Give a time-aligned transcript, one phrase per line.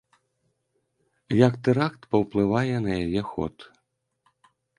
[1.47, 3.55] Як тэракт паўплывае на яе ход?